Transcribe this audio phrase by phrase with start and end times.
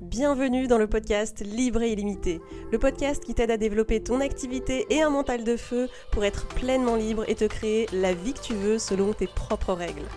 [0.00, 2.40] Bienvenue dans le podcast Libre et illimité,
[2.72, 6.48] le podcast qui t'aide à développer ton activité et un mental de feu pour être
[6.48, 10.08] pleinement libre et te créer la vie que tu veux selon tes propres règles.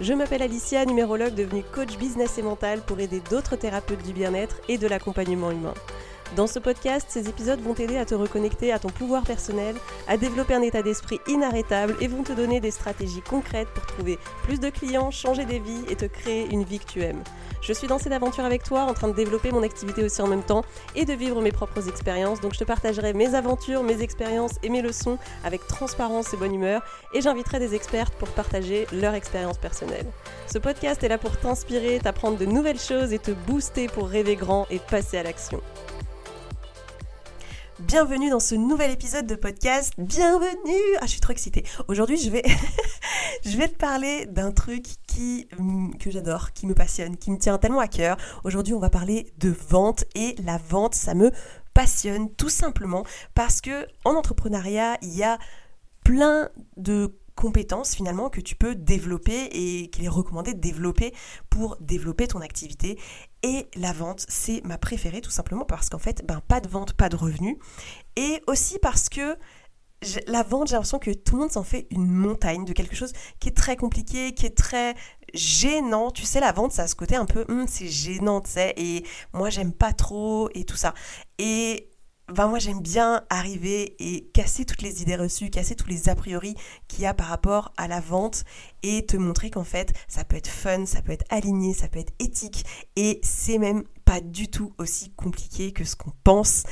[0.00, 4.60] Je m'appelle Alicia, numérologue devenue coach business et mental pour aider d'autres thérapeutes du bien-être
[4.68, 5.74] et de l'accompagnement humain.
[6.36, 9.74] Dans ce podcast, ces épisodes vont t'aider à te reconnecter à ton pouvoir personnel,
[10.06, 14.18] à développer un état d'esprit inarrêtable et vont te donner des stratégies concrètes pour trouver
[14.42, 17.22] plus de clients, changer des vies et te créer une vie que tu aimes.
[17.62, 20.28] Je suis dans cette aventure avec toi, en train de développer mon activité aussi en
[20.28, 22.40] même temps et de vivre mes propres expériences.
[22.40, 26.54] Donc je te partagerai mes aventures, mes expériences et mes leçons avec transparence et bonne
[26.54, 26.82] humeur
[27.14, 30.06] et j'inviterai des expertes pour partager leur expérience personnelle.
[30.46, 34.36] Ce podcast est là pour t'inspirer, t'apprendre de nouvelles choses et te booster pour rêver
[34.36, 35.60] grand et passer à l'action.
[37.80, 39.92] Bienvenue dans ce nouvel épisode de podcast.
[39.98, 41.64] Bienvenue Ah, je suis trop excitée.
[41.86, 42.42] Aujourd'hui, je vais,
[43.44, 47.38] je vais te parler d'un truc qui, hum, que j'adore, qui me passionne, qui me
[47.38, 48.16] tient tellement à cœur.
[48.42, 51.30] Aujourd'hui, on va parler de vente et la vente, ça me
[51.72, 53.04] passionne tout simplement
[53.36, 55.38] parce que en entrepreneuriat, il y a
[56.02, 61.14] plein de compétences finalement que tu peux développer et qu'il est recommandé de développer
[61.48, 62.98] pour développer ton activité.
[63.42, 66.94] Et la vente, c'est ma préférée tout simplement parce qu'en fait, ben, pas de vente,
[66.94, 67.56] pas de revenus.
[68.16, 69.36] Et aussi parce que
[70.26, 73.12] la vente, j'ai l'impression que tout le monde s'en fait une montagne de quelque chose
[73.40, 74.94] qui est très compliqué, qui est très
[75.34, 76.10] gênant.
[76.10, 78.74] Tu sais, la vente, ça a ce côté un peu, hum, c'est gênant, tu sais,
[78.76, 80.94] et moi, j'aime pas trop, et tout ça.
[81.38, 81.90] Et
[82.28, 86.14] ben moi j'aime bien arriver et casser toutes les idées reçues, casser tous les a
[86.14, 86.54] priori
[86.86, 88.44] qu'il y a par rapport à la vente
[88.82, 91.98] et te montrer qu'en fait ça peut être fun, ça peut être aligné, ça peut
[91.98, 92.64] être éthique
[92.96, 96.64] et c'est même pas du tout aussi compliqué que ce qu'on pense.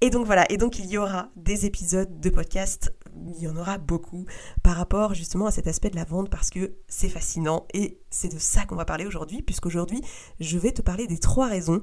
[0.00, 3.56] Et donc voilà, et donc il y aura des épisodes de podcast, il y en
[3.56, 4.26] aura beaucoup
[4.62, 8.32] par rapport justement à cet aspect de la vente parce que c'est fascinant et c'est
[8.32, 10.02] de ça qu'on va parler aujourd'hui puisqu'aujourd'hui
[10.40, 11.80] je vais te parler des trois raisons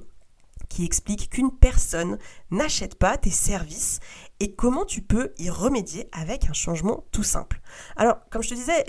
[0.71, 2.17] qui explique qu'une personne
[2.49, 3.99] n'achète pas tes services
[4.39, 7.61] et comment tu peux y remédier avec un changement tout simple.
[7.97, 8.85] Alors, comme je te disais,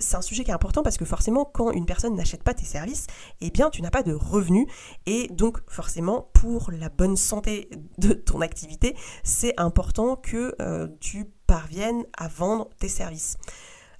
[0.00, 2.64] c'est un sujet qui est important parce que forcément, quand une personne n'achète pas tes
[2.64, 3.06] services,
[3.42, 4.66] eh bien, tu n'as pas de revenus
[5.04, 11.26] et donc forcément, pour la bonne santé de ton activité, c'est important que euh, tu
[11.46, 13.36] parviennes à vendre tes services.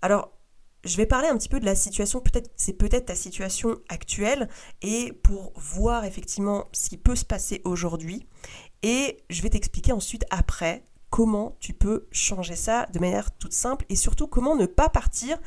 [0.00, 0.32] Alors,
[0.84, 4.48] je vais parler un petit peu de la situation, peut-être c'est peut-être ta situation actuelle,
[4.82, 8.26] et pour voir effectivement ce qui peut se passer aujourd'hui.
[8.82, 13.84] Et je vais t'expliquer ensuite après comment tu peux changer ça de manière toute simple
[13.88, 15.38] et surtout comment ne pas partir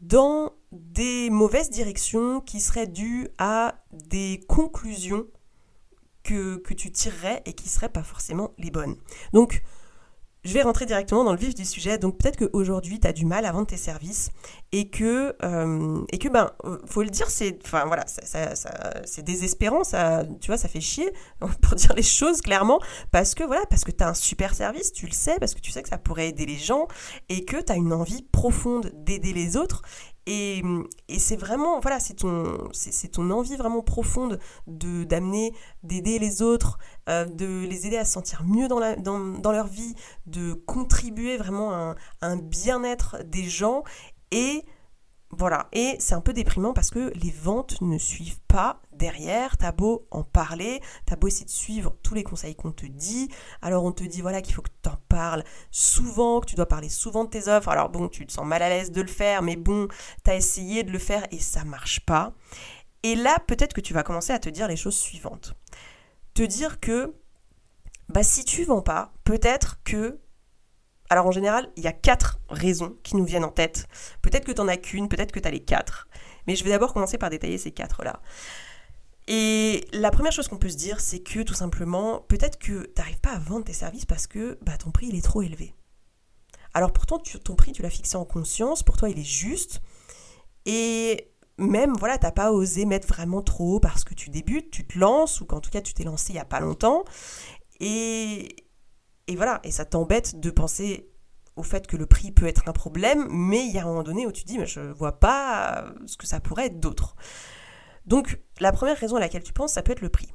[0.00, 5.26] dans des mauvaises directions qui seraient dues à des conclusions
[6.22, 8.96] que, que tu tirerais et qui ne seraient pas forcément les bonnes.
[9.32, 9.62] Donc,
[10.44, 11.98] je vais rentrer directement dans le vif du sujet.
[11.98, 14.30] Donc peut-être qu'aujourd'hui, tu as du mal à vendre tes services
[14.72, 18.54] et que, euh, et que ben, euh, faut le dire, c'est, enfin voilà, ça,
[19.04, 21.12] c'est désespérant, ça, tu vois, ça fait chier
[21.62, 24.92] pour dire les choses clairement, parce que voilà, parce que tu as un super service,
[24.92, 26.88] tu le sais, parce que tu sais que ça pourrait aider les gens
[27.28, 29.82] et que tu as une envie profonde d'aider les autres
[30.30, 30.62] et,
[31.18, 36.78] c'est vraiment, voilà, c'est ton, c'est, ton envie vraiment profonde de, d'amener, d'aider les autres,
[37.08, 39.94] euh, de les aider à se sentir mieux dans, leur vie,
[40.26, 43.84] de contribuer vraiment à un bien-être des gens.
[44.30, 44.66] Et
[45.30, 49.58] voilà, et c'est un peu déprimant parce que les ventes ne suivent pas derrière.
[49.58, 53.28] T'as beau en parler, t'as beau essayer de suivre tous les conseils qu'on te dit.
[53.60, 56.66] Alors on te dit voilà qu'il faut que tu en parles souvent, que tu dois
[56.66, 57.68] parler souvent de tes offres.
[57.68, 59.88] Alors bon, tu te sens mal à l'aise de le faire, mais bon,
[60.24, 62.32] t'as essayé de le faire et ça marche pas.
[63.02, 65.54] Et là, peut-être que tu vas commencer à te dire les choses suivantes.
[66.32, 67.14] Te dire que
[68.08, 70.18] bah si tu vends pas, peut-être que
[71.10, 73.86] alors en général, il y a quatre raisons qui nous viennent en tête.
[74.22, 76.08] Peut-être que tu n'en as qu'une, peut-être que tu as les quatre.
[76.46, 78.20] Mais je vais d'abord commencer par détailler ces quatre-là.
[79.26, 82.92] Et la première chose qu'on peut se dire, c'est que tout simplement, peut-être que tu
[82.96, 85.74] n'arrives pas à vendre tes services parce que bah, ton prix il est trop élevé.
[86.72, 89.80] Alors pourtant, ton prix, tu l'as fixé en conscience, pour toi il est juste.
[90.64, 94.98] Et même, voilà, t'as pas osé mettre vraiment trop parce que tu débutes, tu te
[94.98, 97.04] lances, ou qu'en tout cas tu t'es lancé il n'y a pas longtemps.
[97.80, 98.56] Et,
[99.28, 101.10] et voilà, et ça t'embête de penser
[101.54, 104.02] au fait que le prix peut être un problème, mais il y a un moment
[104.02, 107.14] donné où tu dis, mais je vois pas ce que ça pourrait être d'autre.
[108.06, 110.32] Donc, la première raison à laquelle tu penses, ça peut être le prix.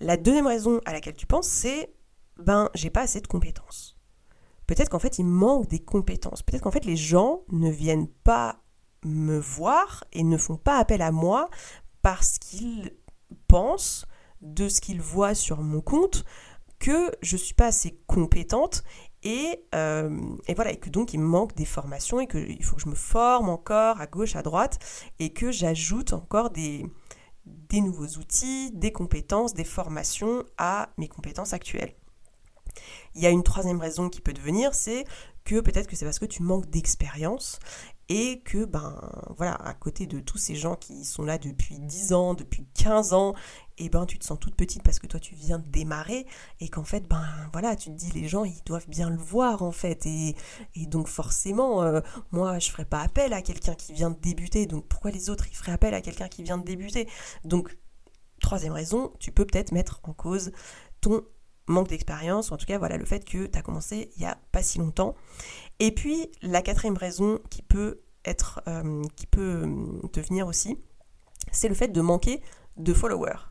[0.00, 1.92] La deuxième raison à laquelle tu penses, c'est,
[2.38, 3.98] ben, j'ai pas assez de compétences.
[4.66, 6.42] Peut-être qu'en fait, il manque des compétences.
[6.42, 8.62] Peut-être qu'en fait, les gens ne viennent pas
[9.04, 11.50] me voir et ne font pas appel à moi
[12.00, 12.92] parce qu'ils
[13.46, 14.06] pensent
[14.40, 16.24] de ce qu'ils voient sur mon compte
[16.82, 18.82] que je suis pas assez compétente
[19.22, 20.18] et, euh,
[20.48, 22.88] et, voilà, et que donc il me manque des formations et qu'il faut que je
[22.88, 24.80] me forme encore à gauche, à droite
[25.20, 26.84] et que j'ajoute encore des,
[27.46, 31.94] des nouveaux outils, des compétences, des formations à mes compétences actuelles.
[33.14, 35.04] Il y a une troisième raison qui peut devenir, c'est
[35.44, 37.60] que peut-être que c'est parce que tu manques d'expérience
[38.08, 38.98] et que ben
[39.36, 43.12] voilà à côté de tous ces gens qui sont là depuis 10 ans, depuis 15
[43.12, 43.34] ans,
[43.82, 46.24] et ben tu te sens toute petite parce que toi tu viens de démarrer
[46.60, 49.62] et qu'en fait ben voilà, tu te dis les gens ils doivent bien le voir
[49.62, 50.06] en fait.
[50.06, 50.36] Et,
[50.86, 52.00] donc forcément euh,
[52.30, 54.66] moi je ferais pas appel à quelqu'un qui vient de débuter.
[54.66, 57.08] Donc pourquoi les autres ils feraient appel à quelqu'un qui vient de débuter?
[57.44, 57.76] Donc
[58.40, 60.52] troisième raison, tu peux peut-être mettre en cause
[61.00, 61.22] ton
[61.66, 64.26] manque d'expérience, ou en tout cas voilà le fait que tu as commencé il n'y
[64.26, 65.16] a pas si longtemps.
[65.80, 69.64] Et puis la quatrième raison qui peut être, euh, qui peut
[70.12, 70.78] devenir aussi,
[71.50, 72.40] c'est le fait de manquer
[72.76, 73.48] de followers.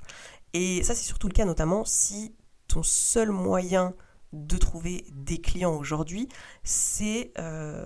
[0.53, 2.35] Et ça c'est surtout le cas notamment si
[2.67, 3.93] ton seul moyen
[4.33, 6.29] de trouver des clients aujourd'hui,
[6.63, 7.85] c'est euh,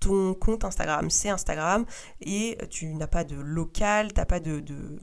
[0.00, 1.08] ton compte Instagram.
[1.08, 1.86] C'est Instagram
[2.20, 5.00] et tu n'as pas de local, t'as pas de, de,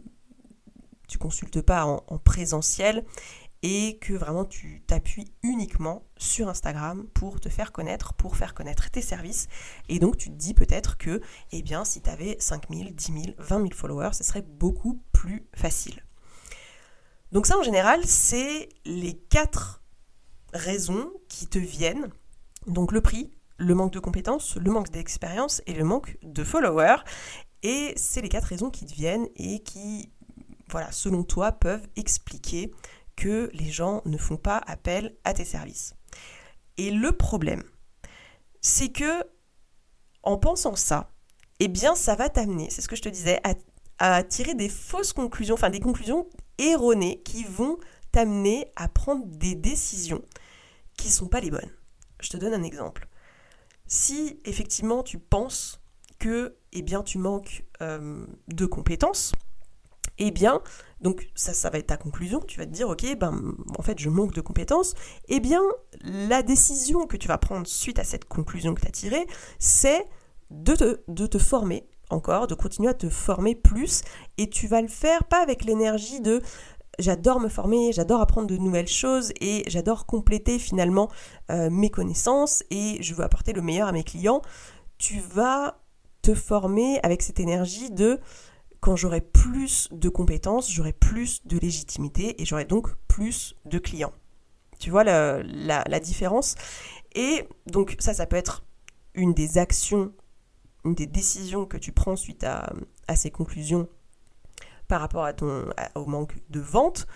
[1.07, 3.03] tu consultes pas en présentiel
[3.67, 8.91] et que vraiment tu t'appuies uniquement sur Instagram pour te faire connaître, pour faire connaître
[8.91, 9.47] tes services.
[9.89, 11.19] Et donc tu te dis peut-être que,
[11.51, 15.01] eh bien, si tu avais 5 000, 10 000, 20 000 followers, ce serait beaucoup
[15.13, 16.05] plus facile.
[17.31, 19.81] Donc ça, en général, c'est les quatre
[20.53, 22.09] raisons qui te viennent.
[22.67, 27.01] Donc le prix, le manque de compétences, le manque d'expérience et le manque de followers.
[27.63, 30.11] Et c'est les quatre raisons qui te viennent et qui,
[30.69, 32.71] voilà, selon toi, peuvent expliquer
[33.15, 35.93] que les gens ne font pas appel à tes services.
[36.77, 37.63] Et le problème,
[38.61, 39.23] c'est que
[40.23, 41.11] en pensant ça,
[41.59, 43.39] eh bien ça va t'amener, c'est ce que je te disais,
[43.99, 46.27] à, tirer des fausses conclusions, enfin des conclusions
[46.57, 47.77] erronées qui vont
[48.11, 50.21] t'amener à prendre des décisions
[50.97, 51.71] qui ne sont pas les bonnes.
[52.19, 53.07] Je te donne un exemple.
[53.87, 55.79] Si effectivement tu penses
[56.19, 59.31] que eh bien, tu manques euh, de compétences,
[60.17, 60.61] eh bien,
[61.01, 63.99] donc ça, ça va être ta conclusion, tu vas te dire, ok, ben en fait
[63.99, 64.93] je manque de compétences,
[65.27, 65.61] eh bien
[66.01, 69.25] la décision que tu vas prendre suite à cette conclusion que tu as tirée,
[69.59, 70.05] c'est
[70.51, 74.03] de te, former encore, de continuer à te former plus,
[74.37, 76.41] et tu vas le faire pas avec l'énergie de
[76.97, 81.09] j'adore me former, j'adore apprendre de nouvelles choses et j'adore compléter finalement
[81.51, 84.41] euh, mes connaissances et je veux apporter le meilleur à mes clients.
[84.97, 85.81] Tu vas
[86.21, 88.19] te former avec cette énergie de
[88.85, 94.13] quand j'aurai plus de compétences, j'aurai plus de légitimité et j'aurai donc plus de clients.
[94.77, 96.53] Tu vois la, différence
[97.15, 98.63] Et donc ça, ça peut être
[99.15, 100.13] une des actions,
[100.83, 102.75] une des décisions que tu prends suite à,
[103.15, 103.89] ces conclusions
[104.87, 105.65] par rapport à ton,
[105.95, 107.07] au manque de vente.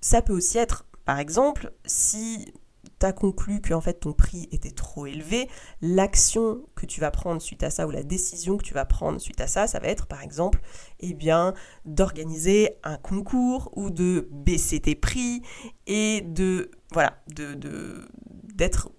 [0.00, 2.52] Ça peut aussi être, par exemple, si
[2.98, 5.48] tu as conclu que en fait ton prix était trop élevé,
[5.80, 9.20] l'action que tu vas prendre suite à ça ou la décision que tu vas prendre
[9.20, 10.60] suite à ça, ça va être par exemple
[11.00, 11.54] eh bien
[11.84, 15.42] d'organiser un concours ou de baisser tes prix
[15.86, 17.54] et de voilà, de
[18.54, 18.90] d'être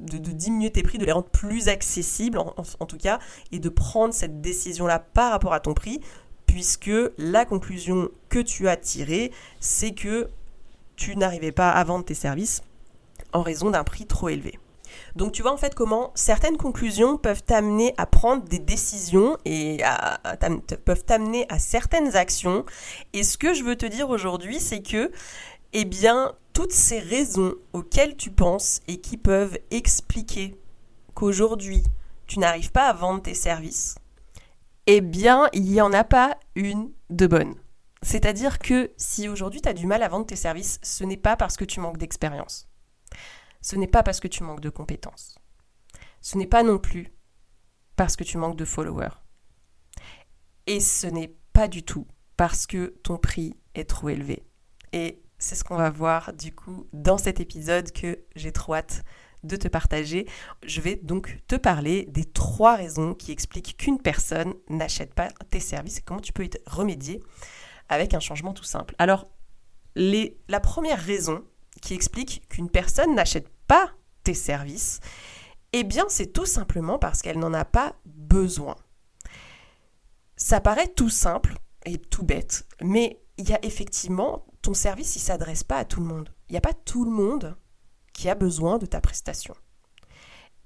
[0.00, 3.18] de, diminuer tes prix, de les rendre plus accessibles en tout cas,
[3.52, 6.00] et de prendre cette décision-là par rapport à ton prix,
[6.46, 10.28] puisque la conclusion que tu as tirée, c'est que
[10.96, 12.62] tu n'arrivais pas à vendre tes services
[13.32, 14.58] en raison d'un prix trop élevé.
[15.16, 19.82] Donc tu vois en fait comment certaines conclusions peuvent t'amener à prendre des décisions et
[20.84, 22.64] peuvent t'amener à certaines actions.
[23.12, 25.10] Et ce que je veux te dire aujourd'hui, c'est que,
[25.72, 30.56] eh bien, toutes ces raisons auxquelles tu penses et qui peuvent expliquer
[31.14, 31.82] qu'aujourd'hui
[32.26, 33.96] tu n'arrives pas à vendre tes services,
[34.86, 37.54] eh bien, il n'y en a pas une de bonne.
[38.02, 41.36] C'est-à-dire que si aujourd'hui tu as du mal à vendre tes services, ce n'est pas
[41.36, 42.66] parce que tu manques d'expérience
[43.62, 45.38] ce n'est pas parce que tu manques de compétences.
[46.20, 47.14] Ce n'est pas non plus
[47.96, 49.22] parce que tu manques de followers.
[50.66, 54.44] Et ce n'est pas du tout parce que ton prix est trop élevé.
[54.92, 59.02] Et c'est ce qu'on va voir du coup dans cet épisode que j'ai trop hâte
[59.42, 60.26] de te partager.
[60.64, 65.60] Je vais donc te parler des trois raisons qui expliquent qu'une personne n'achète pas tes
[65.60, 67.20] services et comment tu peux y remédier
[67.88, 68.94] avec un changement tout simple.
[68.98, 69.28] Alors,
[69.96, 71.44] la première raison
[71.80, 73.48] qui explique qu'une personne n'achète
[74.24, 75.00] tes services,
[75.72, 78.76] eh bien c'est tout simplement parce qu'elle n'en a pas besoin.
[80.36, 85.20] Ça paraît tout simple et tout bête, mais il y a effectivement, ton service, il
[85.20, 86.32] s'adresse pas à tout le monde.
[86.48, 87.56] Il n'y a pas tout le monde
[88.12, 89.54] qui a besoin de ta prestation.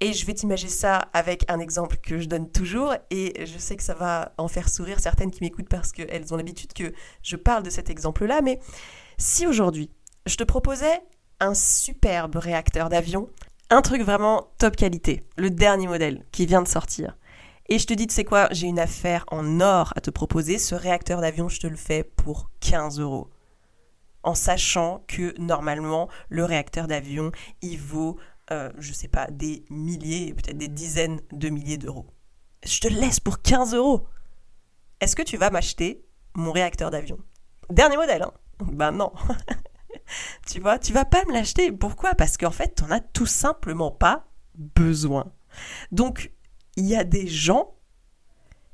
[0.00, 3.76] Et je vais t'imaginer ça avec un exemple que je donne toujours, et je sais
[3.76, 7.36] que ça va en faire sourire certaines qui m'écoutent parce qu'elles ont l'habitude que je
[7.36, 8.60] parle de cet exemple-là, mais
[9.16, 9.90] si aujourd'hui
[10.26, 11.00] je te proposais
[11.40, 13.28] un superbe réacteur d'avion,
[13.70, 17.16] un truc vraiment top qualité, le dernier modèle qui vient de sortir.
[17.68, 20.58] Et je te dis, tu sais quoi, j'ai une affaire en or à te proposer.
[20.58, 23.28] Ce réacteur d'avion, je te le fais pour 15 euros.
[24.22, 27.30] En sachant que normalement le réacteur d'avion
[27.62, 28.18] il vaut
[28.52, 32.06] euh, je sais pas des milliers peut-être des dizaines de milliers d'euros.
[32.64, 34.06] Je te laisse pour 15 euros.
[35.00, 37.18] Est-ce que tu vas m'acheter mon réacteur d'avion?
[37.70, 38.32] Dernier modèle hein?
[38.60, 39.12] Ben non
[40.46, 41.72] tu vois tu vas pas me l'acheter.
[41.72, 42.14] Pourquoi?
[42.14, 45.32] Parce qu'en fait t'en as tout simplement pas besoin.
[45.92, 46.32] Donc
[46.76, 47.74] il y a des gens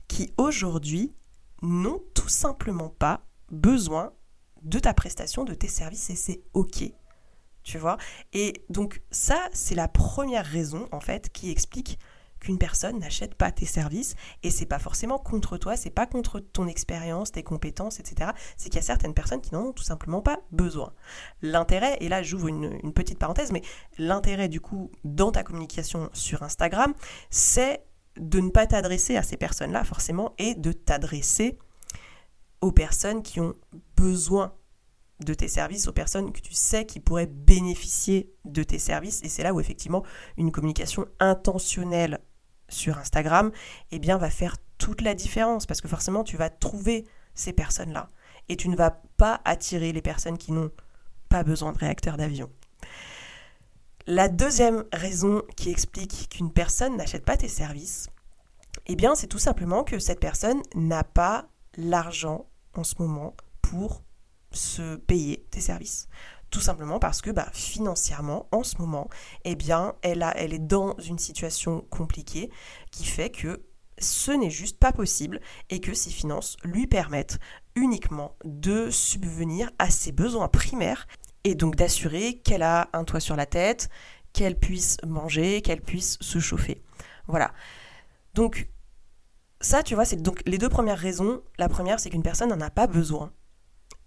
[0.08, 1.14] qui aujourd'hui
[1.62, 4.12] n'ont tout simplement pas besoin
[4.62, 6.92] de ta prestation, de tes services et c'est ok.
[7.62, 7.96] Tu vois?
[8.32, 11.98] Et donc ça, c'est la première raison en fait qui explique
[12.42, 16.40] qu'une personne n'achète pas tes services et c'est pas forcément contre toi, c'est pas contre
[16.40, 18.32] ton expérience, tes compétences, etc.
[18.56, 20.92] C'est qu'il y a certaines personnes qui n'en ont tout simplement pas besoin.
[21.40, 23.62] L'intérêt, et là j'ouvre une, une petite parenthèse, mais
[23.96, 26.94] l'intérêt du coup dans ta communication sur Instagram,
[27.30, 27.84] c'est
[28.16, 31.58] de ne pas t'adresser à ces personnes-là forcément et de t'adresser
[32.60, 33.54] aux personnes qui ont
[33.96, 34.54] besoin
[35.24, 39.22] de tes services, aux personnes que tu sais qui pourraient bénéficier de tes services.
[39.22, 40.04] Et c'est là où effectivement
[40.36, 42.20] une communication intentionnelle
[42.72, 43.52] sur Instagram
[43.90, 48.10] eh bien, va faire toute la différence parce que forcément tu vas trouver ces personnes-là
[48.48, 50.70] et tu ne vas pas attirer les personnes qui n'ont
[51.28, 52.50] pas besoin de réacteurs d'avion.
[54.06, 58.08] La deuxième raison qui explique qu'une personne n'achète pas tes services,
[58.86, 64.02] eh bien c'est tout simplement que cette personne n'a pas l'argent en ce moment pour
[64.50, 66.08] se payer tes services.
[66.52, 69.08] Tout simplement parce que bah, financièrement, en ce moment,
[69.44, 72.50] eh bien, elle, elle est dans une situation compliquée
[72.90, 73.64] qui fait que
[73.98, 75.40] ce n'est juste pas possible
[75.70, 77.38] et que ses finances lui permettent
[77.74, 81.08] uniquement de subvenir à ses besoins primaires
[81.44, 83.88] et donc d'assurer qu'elle a un toit sur la tête,
[84.34, 86.82] qu'elle puisse manger, qu'elle puisse se chauffer.
[87.28, 87.54] Voilà.
[88.34, 88.68] Donc
[89.62, 91.42] ça, tu vois, c'est donc les deux premières raisons.
[91.56, 93.32] La première, c'est qu'une personne n'en a pas besoin.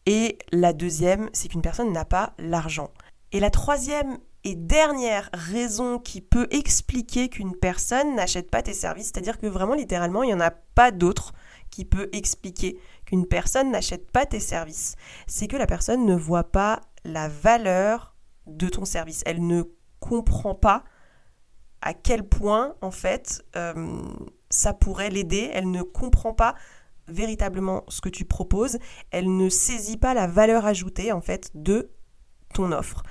[0.05, 2.91] Et la deuxième, c'est qu'une personne n'a pas l'argent.
[3.31, 9.07] Et la troisième et dernière raison qui peut expliquer qu'une personne n'achète pas tes services,
[9.07, 11.33] c'est-à-dire que vraiment littéralement, il n'y en a pas d'autre
[11.71, 14.95] qui peut expliquer qu'une personne n'achète pas tes services,
[15.27, 19.23] c'est que la personne ne voit pas la valeur de ton service.
[19.25, 19.63] Elle ne
[19.99, 20.83] comprend pas
[21.81, 24.01] à quel point, en fait, euh,
[24.49, 25.49] ça pourrait l'aider.
[25.53, 26.55] Elle ne comprend pas
[27.07, 28.77] véritablement ce que tu proposes.
[29.11, 31.91] Elle ne saisit pas la valeur ajoutée, en fait, de
[32.53, 33.03] ton offre.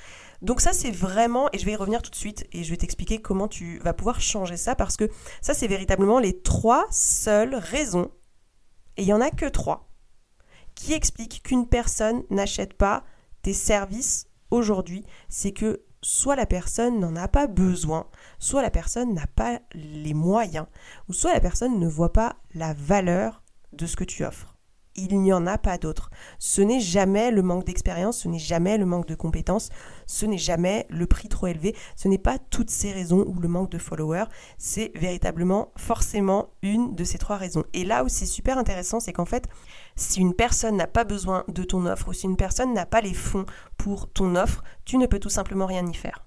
[0.43, 2.77] Donc ça, c'est vraiment, et je vais y revenir tout de suite, et je vais
[2.77, 5.09] t'expliquer comment tu vas pouvoir changer ça, parce que
[5.41, 8.11] ça, c'est véritablement les trois seules raisons,
[8.97, 9.89] et il n'y en a que trois,
[10.75, 13.05] qui expliquent qu'une personne n'achète pas
[13.43, 15.05] tes services aujourd'hui.
[15.29, 18.09] C'est que soit la personne n'en a pas besoin,
[18.39, 20.67] soit la personne n'a pas les moyens,
[21.09, 23.44] ou soit la personne ne voit pas la valeur
[23.76, 24.54] de ce que tu offres.
[24.97, 26.11] Il n'y en a pas d'autre.
[26.38, 29.71] Ce n'est jamais le manque d'expérience, ce n'est jamais le manque de compétences,
[30.07, 33.49] ce n'est jamais le prix trop élevé, ce n'est pas toutes ces raisons ou le
[33.49, 34.26] manque de followers,
[34.57, 37.64] c'est véritablement forcément une de ces trois raisons.
[37.73, 39.49] Et là où c'est super intéressant, c'est qu'en fait,
[39.97, 43.00] si une personne n'a pas besoin de ton offre ou si une personne n'a pas
[43.00, 46.25] les fonds pour ton offre, tu ne peux tout simplement rien y faire.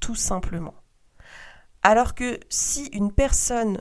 [0.00, 0.74] Tout simplement.
[1.84, 3.80] Alors que si une personne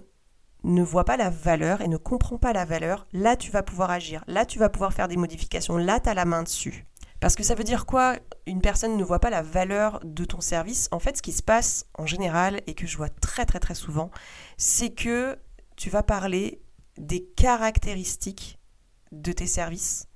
[0.63, 3.91] ne voit pas la valeur et ne comprend pas la valeur, là tu vas pouvoir
[3.91, 6.85] agir, là tu vas pouvoir faire des modifications, là tu as la main dessus.
[7.19, 8.17] Parce que ça veut dire quoi?
[8.47, 10.89] Une personne ne voit pas la valeur de ton service.
[10.91, 13.75] En fait, ce qui se passe en général et que je vois très très très
[13.75, 14.09] souvent,
[14.57, 15.37] c'est que
[15.75, 16.63] tu vas parler
[16.97, 18.59] des caractéristiques
[19.11, 20.07] de tes services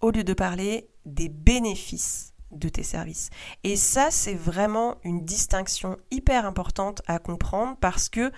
[0.00, 3.30] au lieu de parler des bénéfices de tes services.
[3.64, 8.30] Et ça, c'est vraiment une distinction hyper importante à comprendre parce que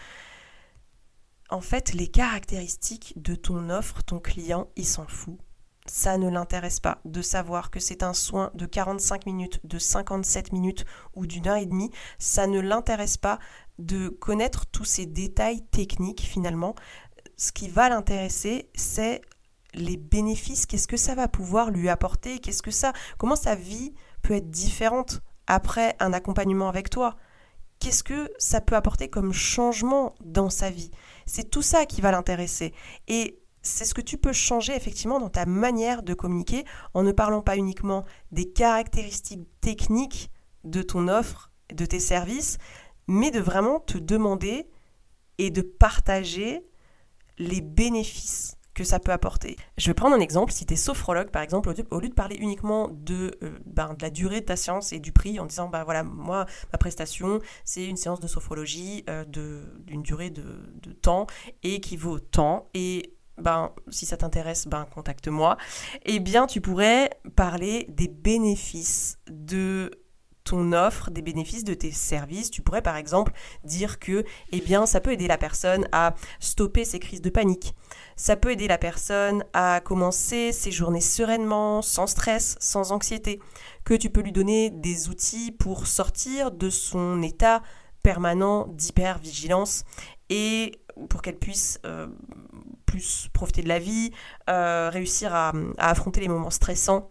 [1.50, 5.38] en fait, les caractéristiques de ton offre, ton client, il s'en fout.
[5.86, 10.52] Ça ne l'intéresse pas de savoir que c'est un soin de 45 minutes, de 57
[10.52, 10.84] minutes
[11.14, 11.92] ou d'une heure et demie.
[12.18, 13.38] Ça ne l'intéresse pas
[13.78, 16.74] de connaître tous ces détails techniques finalement.
[17.36, 19.22] Ce qui va l'intéresser, c'est
[19.74, 20.66] les bénéfices.
[20.66, 22.40] Qu'est-ce que ça va pouvoir lui apporter?
[22.40, 27.16] Qu'est-ce que ça Comment sa vie peut être différente après un accompagnement avec toi?
[27.78, 30.90] Qu'est-ce que ça peut apporter comme changement dans sa vie?
[31.26, 32.73] C'est tout ça qui va l'intéresser.
[33.09, 36.64] Et c'est ce que tu peux changer effectivement dans ta manière de communiquer
[36.95, 40.30] en ne parlant pas uniquement des caractéristiques techniques
[40.64, 42.59] de ton offre, de tes services,
[43.09, 44.68] mais de vraiment te demander
[45.38, 46.64] et de partager
[47.38, 49.56] les bénéfices que ça peut apporter.
[49.78, 52.37] Je vais prendre un exemple, si tu es sophrologue par exemple, au lieu de parler
[52.37, 55.68] uniquement de, euh, ben, de la durée de ta séance et du prix en disant,
[55.68, 60.45] bah voilà, moi, ma prestation, c'est une séance de sophrologie euh, d'une durée de,
[60.83, 61.26] de temps
[61.62, 62.68] et qui vaut tant.
[62.75, 65.56] Et ben, si ça t'intéresse, ben, contacte-moi.
[66.04, 69.90] Eh bien, tu pourrais parler des bénéfices de
[70.46, 72.50] ton offre, des bénéfices de tes services.
[72.50, 73.32] Tu pourrais par exemple
[73.64, 77.74] dire que eh bien, ça peut aider la personne à stopper ses crises de panique.
[78.16, 83.40] Ça peut aider la personne à commencer ses journées sereinement, sans stress, sans anxiété.
[83.84, 87.62] Que tu peux lui donner des outils pour sortir de son état
[88.02, 89.84] permanent d'hypervigilance
[90.30, 92.06] et pour qu'elle puisse euh,
[92.86, 94.12] plus profiter de la vie,
[94.48, 97.10] euh, réussir à affronter les moments stressants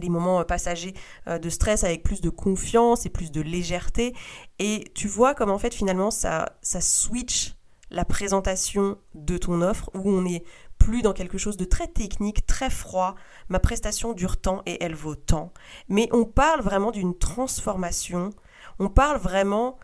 [0.00, 0.94] les moments euh, passagers
[1.28, 4.14] euh, de stress avec plus de confiance et plus de légèreté.
[4.58, 7.54] Et tu vois comme en fait finalement ça, ça switch
[7.90, 10.44] la présentation de ton offre où on est
[10.78, 13.14] plus dans quelque chose de très technique, très froid.
[13.48, 15.52] Ma prestation dure tant et elle vaut tant.
[15.88, 18.30] Mais on parle vraiment d'une transformation.
[18.78, 19.78] On parle vraiment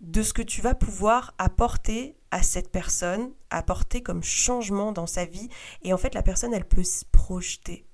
[0.00, 5.24] de ce que tu vas pouvoir apporter à cette personne, apporter comme changement dans sa
[5.24, 5.48] vie.
[5.82, 7.86] Et en fait, la personne, elle peut se projeter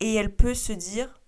[0.00, 1.20] et elle peut se dire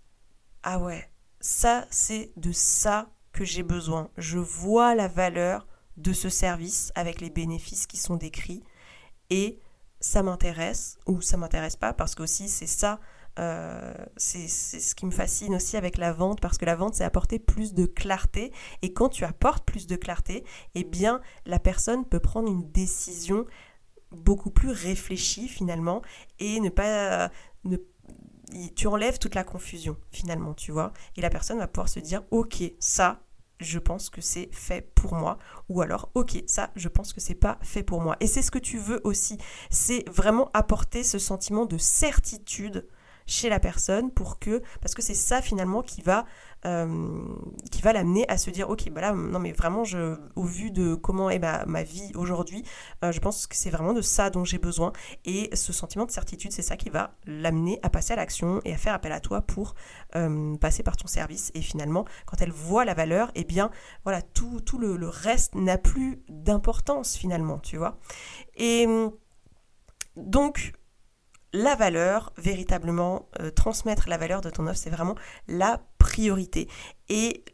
[0.62, 1.10] ah ouais,
[1.40, 4.10] ça c'est de ça que j'ai besoin.
[4.16, 8.62] Je vois la valeur de ce service avec les bénéfices qui sont décrits
[9.30, 9.58] et
[10.00, 12.98] ça m'intéresse ou ça m'intéresse pas parce qu'aussi c'est ça
[13.38, 17.04] euh, c'est ce qui me fascine aussi avec la vente parce que la vente c'est
[17.04, 18.52] apporter plus de clarté
[18.82, 23.46] et quand tu apportes plus de clarté eh bien la personne peut prendre une décision
[24.10, 26.02] beaucoup plus réfléchie finalement
[26.40, 27.30] et ne pas
[27.64, 27.76] ne
[28.74, 30.92] tu enlèves toute la confusion finalement, tu vois.
[31.16, 33.22] Et la personne va pouvoir se dire, ok, ça,
[33.60, 35.38] je pense que c'est fait pour moi.
[35.68, 38.16] Ou alors, ok, ça, je pense que c'est pas fait pour moi.
[38.20, 39.38] Et c'est ce que tu veux aussi.
[39.70, 42.88] C'est vraiment apporter ce sentiment de certitude
[43.26, 46.26] chez la personne pour que, parce que c'est ça finalement qui va,
[46.64, 47.18] euh,
[47.70, 50.70] qui va l'amener à se dire, ok, bah là, non mais vraiment, je, au vu
[50.70, 52.64] de comment est ma, ma vie aujourd'hui,
[53.04, 54.92] euh, je pense que c'est vraiment de ça dont j'ai besoin.
[55.24, 58.72] Et ce sentiment de certitude, c'est ça qui va l'amener à passer à l'action et
[58.72, 59.74] à faire appel à toi pour
[60.16, 61.50] euh, passer par ton service.
[61.54, 63.70] Et finalement, quand elle voit la valeur, eh bien,
[64.04, 67.98] voilà, tout, tout le reste n'a plus d'importance finalement, tu vois.
[68.56, 68.86] Et
[70.16, 70.72] donc,
[71.52, 75.14] la valeur, véritablement, euh, transmettre la valeur de ton offre, c'est vraiment
[75.48, 76.68] la priorité.
[77.08, 77.44] Et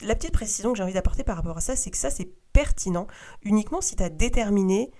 [0.00, 2.30] la petite précision que j'ai envie d'apporter par rapport à ça, c'est que ça, c'est
[2.52, 3.06] pertinent
[3.42, 4.90] uniquement si tu as déterminé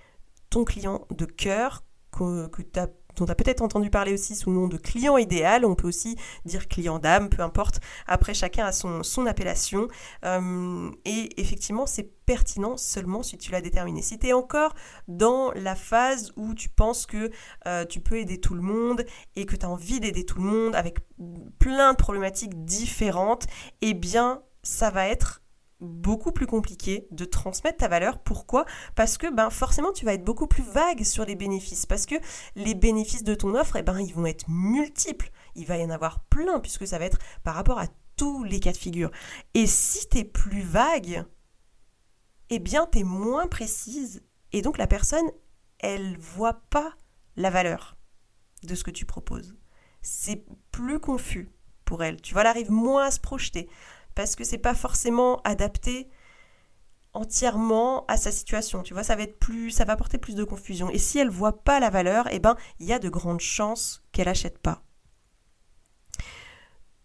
[0.49, 4.55] ton client de cœur, que tu as dont as peut-être entendu parler aussi sous le
[4.57, 8.71] nom de client idéal, on peut aussi dire client d'âme, peu importe, après chacun a
[8.71, 9.87] son, son appellation.
[10.25, 14.01] Euh, et effectivement, c'est pertinent seulement si tu l'as déterminé.
[14.01, 14.73] Si tu es encore
[15.07, 17.29] dans la phase où tu penses que
[17.67, 20.45] euh, tu peux aider tout le monde et que tu as envie d'aider tout le
[20.45, 20.99] monde avec
[21.59, 23.45] plein de problématiques différentes,
[23.81, 25.42] eh bien, ça va être
[25.83, 28.19] beaucoup plus compliqué de transmettre ta valeur.
[28.19, 28.65] Pourquoi?
[28.95, 31.85] Parce que ben, forcément, tu vas être beaucoup plus vague sur les bénéfices.
[31.85, 32.15] Parce que
[32.55, 35.31] les bénéfices de ton offre, eh ben, ils vont être multiples.
[35.55, 38.59] Il va y en avoir plein, puisque ça va être par rapport à tous les
[38.59, 39.11] cas de figure.
[39.53, 41.25] Et si tu es plus vague,
[42.49, 44.23] eh bien, tu es moins précise.
[44.51, 45.29] Et donc, la personne,
[45.79, 46.93] elle voit pas
[47.35, 47.97] la valeur
[48.63, 49.55] de ce que tu proposes.
[50.01, 51.49] C'est plus confus
[51.85, 52.21] pour elle.
[52.21, 53.69] Tu vois, elle arrive moins à se projeter
[54.15, 56.09] parce que c'est pas forcément adapté
[57.13, 58.81] entièrement à sa situation.
[58.83, 60.89] Tu vois, ça va plus, ça va apporter plus de confusion.
[60.89, 64.03] Et si elle voit pas la valeur, eh ben, il y a de grandes chances
[64.11, 64.83] qu'elle achète pas.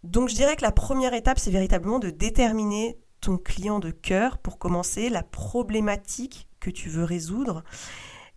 [0.03, 4.37] Donc, je dirais que la première étape, c'est véritablement de déterminer ton client de cœur
[4.37, 7.63] pour commencer, la problématique que tu veux résoudre,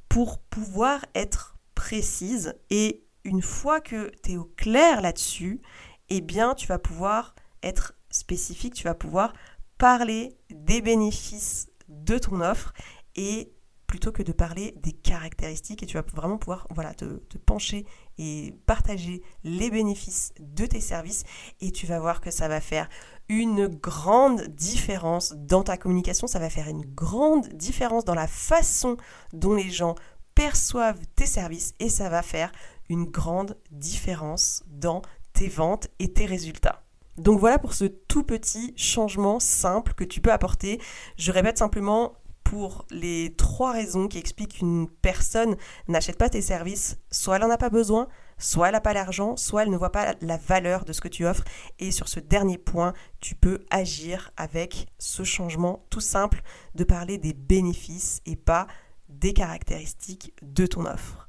[0.09, 2.55] pour pouvoir être précise.
[2.71, 5.63] Et une fois que tu es au clair là-dessus,
[6.09, 9.33] eh bien, tu vas pouvoir être spécifique, tu vas pouvoir
[9.79, 12.73] parler des bénéfices de ton offre
[13.17, 13.53] et
[13.93, 17.85] plutôt que de parler des caractéristiques et tu vas vraiment pouvoir voilà, te, te, pencher
[18.17, 21.25] et partager les bénéfices de tes services
[21.61, 22.89] et tu vas voir que ça va faire
[23.29, 28.97] une grande différence dans ta communication, ça va faire une grande différence dans la façon
[29.35, 29.95] dont les gens
[30.35, 32.51] perçoivent tes services et ça va faire
[32.89, 35.03] une grande différence dans
[35.35, 36.82] tes ventes et tes résultats.
[37.19, 40.81] Donc voilà pour ce tout petit changement simple que tu peux apporter.
[41.17, 45.57] Je répète simplement pour les trois raisons qui expliquent qu'une personne
[45.89, 49.37] n'achète pas tes services, soit elle n'en a pas besoin, soit elle n'a pas l'argent,
[49.37, 51.45] soit elle ne voit pas la valeur de ce que tu offres.
[51.79, 56.43] Et sur ce dernier point, tu peux agir avec ce changement tout simple
[56.75, 58.67] de parler des bénéfices et pas
[59.09, 61.22] des caractéristiques de ton offre.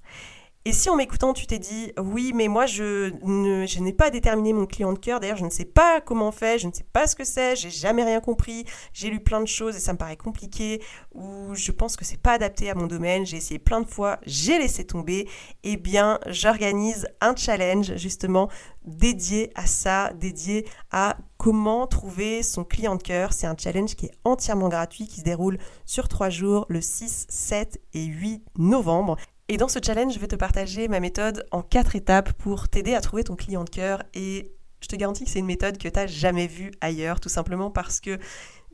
[0.66, 4.10] Et si en m'écoutant, tu t'es dit, oui, mais moi, je, ne, je n'ai pas
[4.10, 6.72] déterminé mon client de cœur, d'ailleurs, je ne sais pas comment on fait, je ne
[6.72, 9.82] sais pas ce que c'est, j'ai jamais rien compris, j'ai lu plein de choses et
[9.82, 10.82] ça me paraît compliqué,
[11.14, 14.20] ou je pense que c'est pas adapté à mon domaine, j'ai essayé plein de fois,
[14.26, 15.28] j'ai laissé tomber,
[15.66, 18.48] eh bien, j'organise un challenge, justement,
[18.86, 23.34] dédié à ça, dédié à comment trouver son client de cœur.
[23.34, 27.26] C'est un challenge qui est entièrement gratuit, qui se déroule sur trois jours, le 6,
[27.30, 29.18] 7 et 8 novembre.
[29.54, 32.96] Et dans ce challenge, je vais te partager ma méthode en quatre étapes pour t'aider
[32.96, 34.02] à trouver ton client de cœur.
[34.16, 37.30] Et je te garantis que c'est une méthode que tu n'as jamais vue ailleurs, tout
[37.30, 38.18] simplement parce que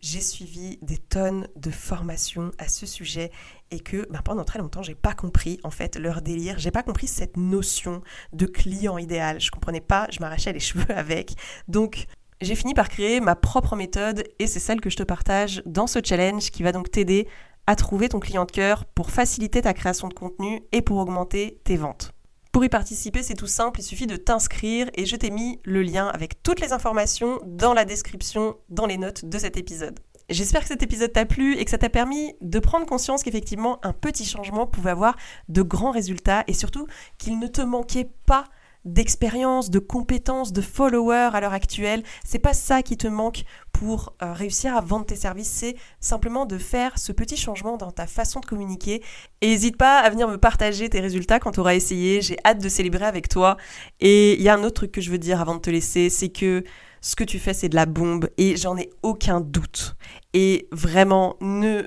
[0.01, 3.29] j'ai suivi des tonnes de formations à ce sujet
[3.71, 6.59] et que ben, pendant très longtemps, j'ai pas compris en fait leur délire.
[6.59, 9.41] J'ai pas compris cette notion de client idéal.
[9.41, 11.33] Je comprenais pas, je m'arrachais les cheveux avec.
[11.67, 12.05] Donc,
[12.39, 15.87] j'ai fini par créer ma propre méthode et c'est celle que je te partage dans
[15.87, 17.27] ce challenge qui va donc t'aider
[17.69, 21.61] à trouver ton client de cœur pour faciliter ta création de contenu et pour augmenter
[21.65, 22.13] tes ventes.
[22.51, 25.83] Pour y participer, c'est tout simple, il suffit de t'inscrire et je t'ai mis le
[25.83, 29.99] lien avec toutes les informations dans la description, dans les notes de cet épisode.
[30.31, 33.77] J'espère que cet épisode t'a plu et que ça t'a permis de prendre conscience qu'effectivement
[33.85, 35.15] un petit changement pouvait avoir
[35.47, 36.87] de grands résultats et surtout
[37.19, 38.45] qu'il ne te manquait pas
[38.85, 42.03] d'expérience, de compétences, de followers à l'heure actuelle.
[42.25, 46.45] C'est pas ça qui te manque pour euh, réussir à vendre tes services, c'est simplement
[46.45, 49.01] de faire ce petit changement dans ta façon de communiquer.
[49.41, 52.21] Et n'hésite pas à venir me partager tes résultats quand tu auras essayé.
[52.21, 53.57] J'ai hâte de célébrer avec toi.
[53.99, 56.09] Et il y a un autre truc que je veux dire avant de te laisser,
[56.09, 56.63] c'est que
[57.01, 59.95] ce que tu fais, c'est de la bombe et j'en ai aucun doute.
[60.33, 61.83] Et vraiment, ne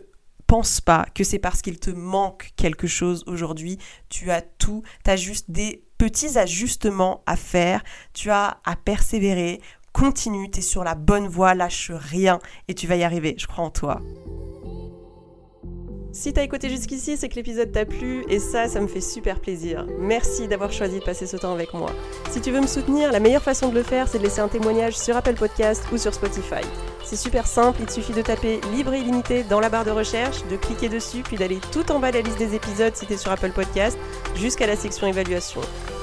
[0.46, 3.78] pense pas que c'est parce qu'il te manque quelque chose aujourd'hui.
[4.08, 9.60] Tu as tout, tu as juste des petits ajustements à faire, tu as à persévérer,
[9.92, 13.46] continue, tu es sur la bonne voie, lâche rien et tu vas y arriver, je
[13.46, 14.00] crois en toi.
[16.10, 19.38] Si t'as écouté jusqu'ici, c'est que l'épisode t'a plu et ça, ça me fait super
[19.38, 19.86] plaisir.
[20.00, 21.92] Merci d'avoir choisi de passer ce temps avec moi.
[22.32, 24.48] Si tu veux me soutenir, la meilleure façon de le faire, c'est de laisser un
[24.48, 26.66] témoignage sur Apple Podcast ou sur Spotify.
[27.04, 30.44] C'est super simple, il suffit de taper libre et illimité dans la barre de recherche,
[30.50, 33.16] de cliquer dessus, puis d'aller tout en bas de la liste des épisodes si t'es
[33.16, 33.96] sur Apple Podcast,
[34.34, 35.60] jusqu'à la section évaluation.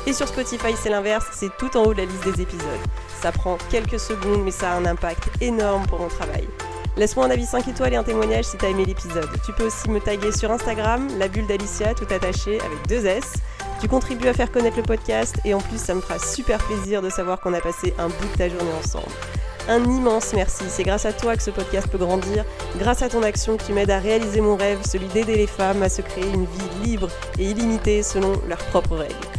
[0.10, 2.80] Et sur Spotify, c'est l'inverse, c'est tout en haut de la liste des épisodes.
[3.22, 6.48] Ça prend quelques secondes, mais ça a un impact énorme pour mon travail.
[6.98, 9.30] Laisse-moi un avis 5 étoiles et un témoignage si t'as aimé l'épisode.
[9.46, 13.34] Tu peux aussi me taguer sur Instagram, la bulle d'Alicia, tout attaché avec deux S.
[13.82, 17.04] Tu contribues à faire connaître le podcast et en plus ça me fera super plaisir
[17.04, 19.14] de savoir qu'on a passé un bout de ta journée ensemble.
[19.68, 22.46] Un immense merci, c'est grâce à toi que ce podcast peut grandir,
[22.80, 25.84] grâce à ton action que tu m'aides à réaliser mon rêve, celui d'aider les femmes
[25.84, 29.39] à se créer une vie libre et illimitée selon leurs propres règles.